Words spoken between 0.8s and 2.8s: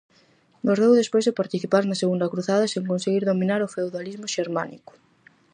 despois de participar na Segunda Cruzada